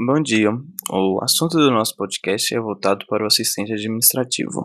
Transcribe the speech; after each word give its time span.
Bom 0.00 0.22
dia. 0.22 0.50
O 0.92 1.18
assunto 1.24 1.56
do 1.56 1.72
nosso 1.72 1.96
podcast 1.96 2.54
é 2.54 2.60
voltado 2.60 3.04
para 3.08 3.24
o 3.24 3.26
assistente 3.26 3.72
administrativo. 3.72 4.64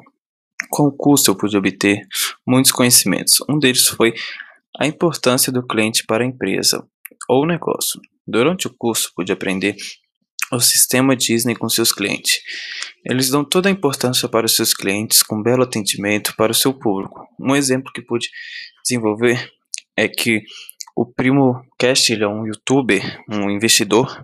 Com 0.69 0.83
o 0.83 0.91
curso 0.95 1.31
eu 1.31 1.35
pude 1.35 1.57
obter 1.57 2.05
muitos 2.45 2.71
conhecimentos. 2.71 3.37
Um 3.49 3.57
deles 3.57 3.87
foi 3.87 4.13
a 4.79 4.85
importância 4.85 5.51
do 5.51 5.65
cliente 5.65 6.05
para 6.05 6.23
a 6.23 6.27
empresa 6.27 6.85
ou 7.27 7.47
negócio. 7.47 7.99
Durante 8.27 8.67
o 8.67 8.75
curso 8.77 9.11
pude 9.15 9.31
aprender 9.31 9.75
o 10.51 10.59
sistema 10.59 11.15
Disney 11.15 11.55
com 11.55 11.67
seus 11.67 11.91
clientes. 11.91 12.39
Eles 13.03 13.31
dão 13.31 13.43
toda 13.43 13.69
a 13.69 13.71
importância 13.71 14.29
para 14.29 14.45
os 14.45 14.55
seus 14.55 14.71
clientes 14.71 15.23
com 15.23 15.41
belo 15.41 15.63
atendimento 15.63 16.35
para 16.37 16.51
o 16.51 16.55
seu 16.55 16.75
público. 16.75 17.25
Um 17.39 17.55
exemplo 17.55 17.91
que 17.91 18.03
pude 18.03 18.29
desenvolver 18.83 19.51
é 19.97 20.07
que 20.07 20.43
o 20.95 21.07
Primo 21.07 21.59
Cast, 21.79 22.13
é 22.13 22.27
um 22.27 22.45
youtuber, 22.45 23.19
um 23.27 23.49
investidor, 23.49 24.15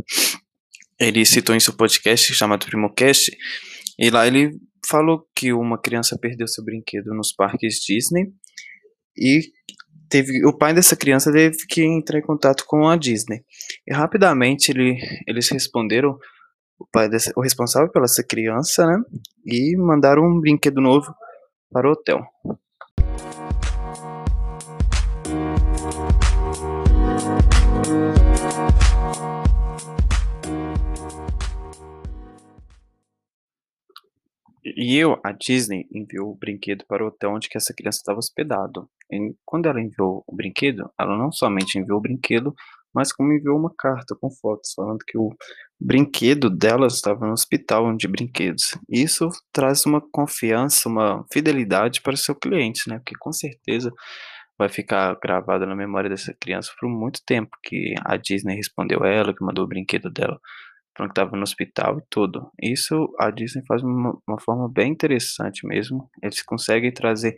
ele 1.00 1.26
citou 1.26 1.56
em 1.56 1.60
seu 1.60 1.74
podcast 1.74 2.34
chamado 2.34 2.66
PrimoCast, 2.66 3.32
e 3.98 4.10
lá 4.10 4.28
ele 4.28 4.52
falou 4.88 5.26
que 5.36 5.54
uma 5.54 5.80
criança 5.80 6.18
perdeu 6.20 6.48
seu 6.48 6.64
brinquedo 6.64 7.14
nos 7.14 7.34
parques 7.34 7.76
Disney 7.76 8.32
e 9.18 9.42
teve 10.10 10.46
o 10.46 10.58
pai 10.58 10.74
dessa 10.74 10.96
criança 10.96 11.32
teve 11.32 11.58
que 11.70 11.84
entrar 11.84 12.20
em 12.20 12.24
contato 12.24 12.66
com 12.66 12.88
a 12.88 12.98
Disney. 12.98 13.44
E 13.88 13.94
rapidamente 13.94 14.72
ele, 14.72 14.98
eles 15.28 15.50
responderam 15.50 16.18
o 16.80 16.88
pai 16.92 17.10
o 17.36 17.42
responsável 17.42 17.92
pela 17.92 18.06
essa 18.06 18.24
criança, 18.24 18.86
né? 18.88 18.98
E 19.46 19.76
mandaram 19.78 20.24
um 20.24 20.40
brinquedo 20.40 20.82
novo 20.82 21.14
para 21.72 21.88
o 21.88 21.92
hotel. 21.92 22.26
E 34.82 34.96
eu, 34.96 35.20
a 35.26 35.34
Disney 35.34 35.86
enviou 35.92 36.32
o 36.32 36.36
brinquedo 36.36 36.86
para 36.88 37.04
o 37.04 37.08
hotel 37.08 37.32
onde 37.32 37.50
que 37.50 37.58
essa 37.58 37.74
criança 37.74 37.98
estava 37.98 38.18
hospedado. 38.18 38.90
E 39.12 39.36
quando 39.46 39.68
ela 39.68 39.82
enviou 39.82 40.24
o 40.26 40.34
brinquedo, 40.34 40.90
ela 40.98 41.18
não 41.18 41.34
somente 41.34 41.78
enviou 41.78 41.98
o 41.98 42.02
brinquedo, 42.02 42.56
mas 42.96 43.12
como 43.12 43.34
enviou 43.34 43.60
uma 43.60 43.74
carta 43.78 44.16
com 44.16 44.32
fotos 44.32 44.72
falando 44.74 45.00
que 45.06 45.18
o 45.18 45.36
brinquedo 45.78 46.50
dela 46.50 46.88
estava 46.88 47.28
no 47.28 47.34
hospital 47.34 47.94
de 47.98 48.08
brinquedos. 48.08 48.78
Isso 48.88 49.28
traz 49.52 49.86
uma 49.86 50.00
confiança, 50.00 50.88
uma 50.88 51.26
fidelidade 51.30 52.02
para 52.02 52.14
o 52.14 52.18
seu 52.18 52.34
cliente, 52.34 52.88
né? 52.88 53.00
Porque 53.00 53.16
com 53.20 53.34
certeza 53.34 53.92
vai 54.58 54.70
ficar 54.70 55.14
gravada 55.22 55.66
na 55.66 55.76
memória 55.76 56.10
dessa 56.10 56.34
criança 56.40 56.72
por 56.80 56.88
muito 56.88 57.20
tempo 57.26 57.50
que 57.66 57.96
a 58.06 58.16
Disney 58.16 58.56
respondeu 58.56 59.04
ela, 59.04 59.34
que 59.36 59.44
mandou 59.44 59.66
o 59.66 59.68
brinquedo 59.68 60.10
dela 60.10 60.40
falando 61.00 61.14
que 61.14 61.20
estava 61.20 61.36
no 61.38 61.44
hospital 61.44 62.00
e 62.00 62.04
tudo. 62.10 62.52
Isso 62.62 63.14
a 63.18 63.32
Disney 63.32 63.64
faz 63.66 63.82
uma, 63.82 64.18
uma 64.28 64.40
forma 64.40 64.70
bem 64.70 64.92
interessante 64.92 65.66
mesmo. 65.66 66.10
Eles 66.22 66.42
conseguem 66.42 66.92
trazer 66.92 67.36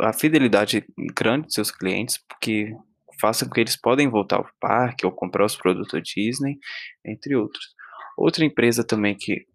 a 0.00 0.12
fidelidade 0.12 0.84
grande 1.14 1.46
de 1.46 1.54
seus 1.54 1.70
clientes, 1.70 2.18
porque 2.28 2.74
faça 3.20 3.46
com 3.46 3.52
que 3.52 3.60
eles 3.60 3.76
podem 3.76 4.08
voltar 4.08 4.36
ao 4.36 4.48
parque 4.60 5.06
ou 5.06 5.12
comprar 5.12 5.44
os 5.44 5.56
produtos 5.56 6.02
Disney, 6.02 6.58
entre 7.06 7.36
outros. 7.36 7.74
Outra 8.18 8.44
empresa 8.44 8.84
também 8.84 9.14
que 9.16 9.46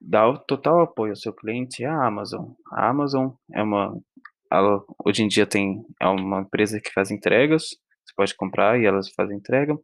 dá 0.00 0.28
o 0.28 0.38
total 0.38 0.80
apoio 0.80 1.12
ao 1.12 1.16
seu 1.16 1.32
cliente 1.32 1.84
é 1.84 1.88
a 1.88 2.06
Amazon. 2.06 2.50
A 2.72 2.88
Amazon 2.88 3.30
é 3.52 3.62
uma 3.62 3.96
ela, 4.50 4.84
hoje 5.02 5.22
em 5.22 5.28
dia 5.28 5.46
tem 5.46 5.82
é 6.00 6.06
uma 6.06 6.40
empresa 6.40 6.78
que 6.78 6.92
faz 6.92 7.10
entregas, 7.10 7.68
você 8.04 8.14
pode 8.14 8.36
comprar 8.36 8.78
e 8.78 8.84
elas 8.84 9.08
fazem 9.10 9.38
entrega. 9.38 9.74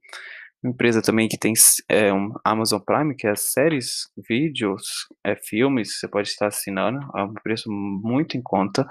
Empresa 0.65 1.01
também 1.01 1.29
que 1.29 1.39
tem 1.39 1.53
é, 1.89 2.13
um 2.13 2.33
Amazon 2.45 2.81
Prime, 2.81 3.15
que 3.15 3.29
é 3.29 3.35
séries, 3.37 4.11
vídeos, 4.29 5.07
é, 5.25 5.37
filmes, 5.37 5.99
você 5.99 6.09
pode 6.09 6.29
estar 6.29 6.49
assinando, 6.49 6.99
é 7.17 7.23
um 7.23 7.35
preço 7.35 7.71
muito 7.71 8.37
em 8.37 8.43
conta, 8.43 8.87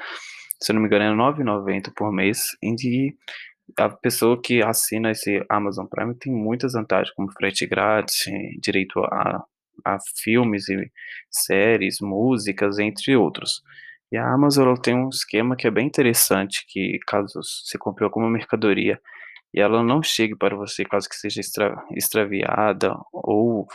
se 0.61 0.71
não 0.71 0.79
me 0.79 0.87
engano 0.87 1.03
é 1.03 1.09
R$ 1.09 1.43
9,90 1.43 1.91
por 1.93 2.11
mês, 2.11 2.51
e 2.63 3.13
a 3.77 3.89
pessoa 3.89 4.41
que 4.41 4.63
assina 4.63 5.11
esse 5.11 5.43
Amazon 5.49 5.85
Prime 5.85 6.15
tem 6.15 6.31
muitas 6.31 6.71
vantagens, 6.71 7.13
como 7.13 7.31
frete 7.33 7.65
grátis, 7.67 8.25
direito 8.61 8.99
a, 9.01 9.43
a 9.85 9.97
filmes 10.15 10.69
e 10.69 10.89
séries, 11.29 11.97
músicas, 11.99 12.79
entre 12.79 13.15
outros. 13.17 13.61
E 14.09 14.15
a 14.15 14.25
Amazon 14.33 14.73
tem 14.75 14.95
um 14.95 15.09
esquema 15.09 15.57
que 15.57 15.67
é 15.67 15.71
bem 15.71 15.85
interessante, 15.85 16.65
que 16.69 16.97
caso 17.05 17.41
você 17.41 17.77
compre 17.77 18.05
alguma 18.05 18.29
mercadoria 18.29 18.99
e 19.53 19.59
ela 19.61 19.83
não 19.83 20.03
chegue 20.03 20.35
para 20.35 20.55
você 20.55 20.83
caso 20.83 21.07
que 21.09 21.15
seja 21.15 21.39
extra, 21.39 21.75
extraviada 21.95 22.95
ou 23.11 23.67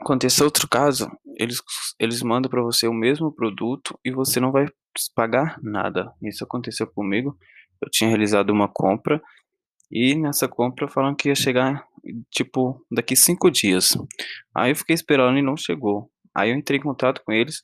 aconteça 0.00 0.44
outro 0.44 0.68
caso, 0.68 1.10
eles, 1.36 1.60
eles 1.98 2.22
mandam 2.22 2.50
para 2.50 2.62
você 2.62 2.86
o 2.86 2.94
mesmo 2.94 3.32
produto 3.32 3.98
e 4.04 4.10
você 4.10 4.40
não 4.40 4.52
vai 4.52 4.66
pagar 5.14 5.58
nada. 5.62 6.12
Isso 6.22 6.44
aconteceu 6.44 6.86
comigo. 6.86 7.36
Eu 7.80 7.90
tinha 7.90 8.08
realizado 8.08 8.50
uma 8.50 8.68
compra 8.68 9.20
e 9.90 10.14
nessa 10.14 10.48
compra 10.48 10.88
falaram 10.88 11.14
que 11.14 11.28
ia 11.28 11.34
chegar 11.34 11.84
tipo 12.30 12.84
daqui 12.90 13.16
cinco 13.16 13.50
dias. 13.50 13.96
Aí 14.54 14.72
eu 14.72 14.76
fiquei 14.76 14.94
esperando 14.94 15.38
e 15.38 15.42
não 15.42 15.56
chegou. 15.56 16.10
Aí 16.34 16.50
eu 16.50 16.56
entrei 16.56 16.78
em 16.78 16.82
contato 16.82 17.22
com 17.24 17.32
eles. 17.32 17.60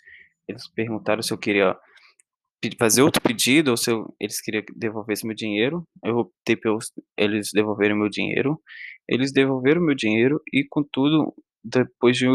Eles 0.49 0.69
perguntaram 0.69 1.23
se 1.23 1.33
eu 1.33 1.39
queria 1.39 1.77
fazer 2.79 3.03
outro 3.03 3.21
pedido, 3.23 3.71
ou 3.71 3.77
se 3.77 3.91
eu, 3.91 4.15
eles 4.21 4.41
queriam 4.41 4.65
devolver 4.77 5.15
esse 5.15 5.27
meu 5.27 5.35
dinheiro, 5.35 5.87
eu 6.05 6.19
optei 6.19 6.57
pelos 6.57 6.93
eles 7.17 7.51
devolverem 7.53 7.97
meu 7.97 8.09
dinheiro, 8.09 8.61
eles 9.09 9.33
devolveram 9.33 9.81
meu 9.81 9.95
dinheiro 9.95 10.41
e 10.53 10.65
contudo, 10.69 11.35
depois 11.63 12.17
de 12.17 12.27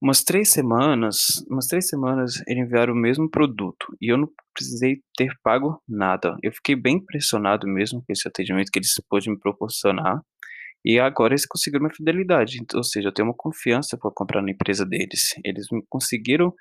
umas 0.00 0.22
três 0.22 0.50
semanas, 0.50 1.44
umas 1.50 1.66
três 1.66 1.88
semanas 1.88 2.42
eles 2.46 2.64
enviaram 2.64 2.94
o 2.94 2.96
mesmo 2.96 3.28
produto 3.30 3.86
e 4.00 4.12
eu 4.12 4.16
não 4.16 4.28
precisei 4.54 5.02
ter 5.16 5.32
pago 5.42 5.82
nada. 5.88 6.36
Eu 6.42 6.52
fiquei 6.52 6.76
bem 6.76 6.96
impressionado 6.96 7.66
mesmo 7.66 8.00
com 8.00 8.12
esse 8.12 8.26
atendimento 8.28 8.70
que 8.70 8.78
eles 8.78 8.94
pôde 9.08 9.30
me 9.30 9.38
proporcionar. 9.38 10.20
E 10.84 10.98
agora 10.98 11.32
eles 11.32 11.44
conseguiram 11.44 11.84
minha 11.84 11.94
fidelidade, 11.94 12.58
ou 12.74 12.84
seja, 12.84 13.08
eu 13.08 13.12
tenho 13.12 13.28
uma 13.28 13.34
confiança 13.36 13.98
para 13.98 14.10
comprar 14.14 14.40
na 14.40 14.52
empresa 14.52 14.86
deles. 14.86 15.34
Eles 15.44 15.66
me 15.72 15.82
conseguiram 15.88 16.54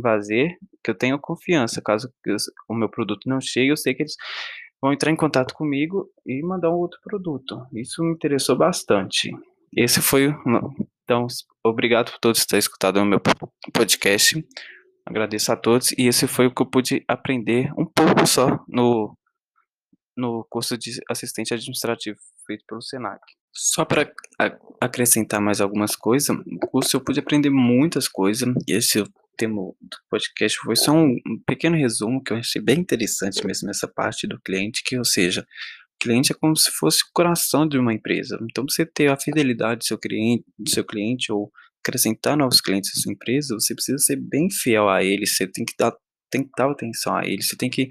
fazer, 0.00 0.56
que 0.82 0.90
eu 0.90 0.94
tenho 0.94 1.18
confiança. 1.18 1.82
Caso 1.82 2.12
o 2.68 2.74
meu 2.74 2.88
produto 2.88 3.28
não 3.28 3.40
chegue, 3.40 3.68
eu 3.68 3.76
sei 3.76 3.94
que 3.94 4.02
eles 4.02 4.16
vão 4.80 4.92
entrar 4.92 5.10
em 5.10 5.16
contato 5.16 5.54
comigo 5.54 6.08
e 6.26 6.42
mandar 6.42 6.70
um 6.70 6.78
outro 6.78 6.98
produto. 7.02 7.64
Isso 7.72 8.02
me 8.02 8.12
interessou 8.12 8.56
bastante. 8.56 9.30
Esse 9.76 10.02
foi. 10.02 10.34
Então, 11.04 11.26
obrigado 11.64 12.12
por 12.12 12.18
todos 12.18 12.46
terem 12.46 12.58
escutado 12.58 12.98
o 12.98 13.04
meu 13.04 13.20
podcast. 13.72 14.44
Agradeço 15.06 15.52
a 15.52 15.56
todos. 15.56 15.92
E 15.92 16.06
esse 16.06 16.26
foi 16.26 16.46
o 16.46 16.54
que 16.54 16.62
eu 16.62 16.66
pude 16.66 17.04
aprender 17.08 17.72
um 17.78 17.84
pouco 17.84 18.26
só 18.26 18.64
no, 18.68 19.16
no 20.16 20.46
curso 20.48 20.76
de 20.76 20.92
assistente 21.10 21.54
administrativo 21.54 22.18
feito 22.46 22.64
pelo 22.66 22.82
SENAC. 22.82 23.20
Só 23.54 23.84
para 23.84 24.10
acrescentar 24.80 25.40
mais 25.40 25.60
algumas 25.60 25.94
coisas, 25.94 26.34
no 26.46 26.58
curso 26.70 26.96
eu 26.96 27.04
pude 27.04 27.20
aprender 27.20 27.50
muitas 27.50 28.08
coisas. 28.08 28.48
Esse 28.66 29.04
tema 29.42 29.62
do 29.80 29.96
podcast 30.08 30.58
foi 30.58 30.76
só 30.76 30.92
um, 30.92 31.16
um 31.26 31.38
pequeno 31.46 31.76
resumo 31.76 32.22
que 32.22 32.32
eu 32.32 32.36
achei 32.36 32.62
bem 32.62 32.78
interessante 32.78 33.44
mesmo 33.44 33.66
nessa 33.66 33.88
parte 33.88 34.26
do 34.26 34.40
cliente, 34.40 34.82
que, 34.84 34.96
ou 34.96 35.04
seja, 35.04 35.44
cliente 36.00 36.32
é 36.32 36.34
como 36.34 36.56
se 36.56 36.70
fosse 36.70 37.02
o 37.02 37.10
coração 37.12 37.66
de 37.66 37.78
uma 37.78 37.92
empresa. 37.92 38.38
Então, 38.42 38.64
você 38.68 38.86
ter 38.86 39.10
a 39.10 39.16
fidelidade 39.16 39.78
do 39.78 39.84
seu 39.84 39.98
cliente, 39.98 40.44
do 40.58 40.70
seu 40.70 40.84
cliente 40.84 41.32
ou 41.32 41.50
acrescentar 41.80 42.36
novos 42.36 42.60
clientes 42.60 42.90
à 42.96 43.00
sua 43.00 43.12
empresa, 43.12 43.54
você 43.54 43.74
precisa 43.74 43.98
ser 43.98 44.16
bem 44.16 44.48
fiel 44.50 44.88
a 44.88 45.02
ele, 45.02 45.26
você 45.26 45.46
tem 45.46 45.64
que 45.64 45.74
dar, 45.76 45.92
tem 46.30 46.44
que 46.44 46.50
dar 46.56 46.70
atenção 46.70 47.16
a 47.16 47.26
ele, 47.26 47.42
você 47.42 47.56
tem 47.56 47.68
que 47.68 47.88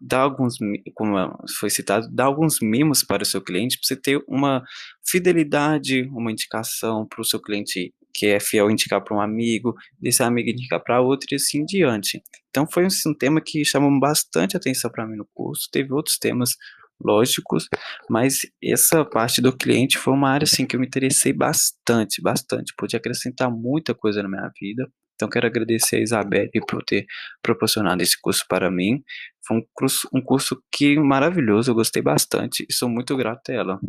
dar 0.00 0.20
alguns, 0.20 0.56
como 0.94 1.16
foi 1.58 1.68
citado, 1.70 2.08
dar 2.10 2.24
alguns 2.24 2.60
mimos 2.60 3.04
para 3.04 3.22
o 3.22 3.26
seu 3.26 3.42
cliente, 3.42 3.78
para 3.78 3.86
você 3.86 3.96
ter 3.96 4.20
uma 4.26 4.64
fidelidade, 5.06 6.02
uma 6.12 6.32
indicação 6.32 7.06
para 7.06 7.20
o 7.20 7.24
seu 7.24 7.40
cliente 7.40 7.92
que 8.16 8.26
é 8.26 8.40
fiel 8.40 8.70
indicar 8.70 9.02
para 9.04 9.14
um 9.14 9.20
amigo, 9.20 9.74
desse 10.00 10.22
amigo 10.22 10.48
indicar 10.48 10.82
para 10.82 11.02
outro 11.02 11.28
e 11.30 11.34
assim 11.34 11.64
diante. 11.64 12.22
Então 12.48 12.66
foi 12.66 12.86
um 12.86 13.14
tema 13.14 13.40
que 13.40 13.62
chamou 13.64 14.00
bastante 14.00 14.56
atenção 14.56 14.90
para 14.90 15.06
mim 15.06 15.16
no 15.16 15.28
curso. 15.34 15.68
Teve 15.70 15.92
outros 15.92 16.18
temas 16.18 16.56
lógicos, 16.98 17.68
mas 18.08 18.46
essa 18.64 19.04
parte 19.04 19.42
do 19.42 19.54
cliente 19.54 19.98
foi 19.98 20.14
uma 20.14 20.30
área 20.30 20.44
assim 20.44 20.64
que 20.64 20.74
eu 20.74 20.80
me 20.80 20.86
interessei 20.86 21.32
bastante, 21.34 22.22
bastante. 22.22 22.72
Pude 22.76 22.96
acrescentar 22.96 23.50
muita 23.50 23.94
coisa 23.94 24.22
na 24.22 24.28
minha 24.30 24.50
vida. 24.58 24.90
Então 25.14 25.28
quero 25.28 25.46
agradecer 25.46 25.96
a 25.96 26.00
Isabelle 26.00 26.50
por 26.68 26.82
ter 26.82 27.06
proporcionado 27.42 28.02
esse 28.02 28.18
curso 28.20 28.44
para 28.48 28.70
mim. 28.70 29.02
Foi 29.46 29.58
um 29.58 29.62
curso, 29.74 30.08
um 30.12 30.20
curso 30.20 30.62
que 30.72 30.98
maravilhoso, 30.98 31.70
eu 31.70 31.74
gostei 31.74 32.02
bastante 32.02 32.66
e 32.68 32.72
sou 32.72 32.88
muito 32.88 33.16
grato 33.16 33.50
a 33.50 33.54
ela. 33.54 33.80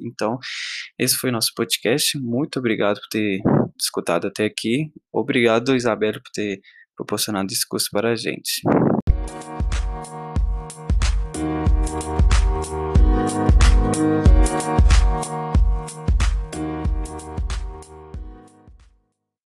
Então, 0.00 0.38
esse 0.98 1.16
foi 1.16 1.30
o 1.30 1.32
nosso 1.32 1.52
podcast. 1.54 2.18
Muito 2.18 2.58
obrigado 2.58 2.98
por 3.00 3.08
ter 3.08 3.40
escutado 3.82 4.26
até 4.26 4.44
aqui. 4.44 4.92
Obrigado, 5.12 5.74
Isabelle, 5.74 6.20
por 6.20 6.30
ter 6.32 6.60
proporcionado 6.96 7.52
esse 7.52 7.66
curso 7.66 7.88
para 7.90 8.12
a 8.12 8.16
gente. 8.16 8.62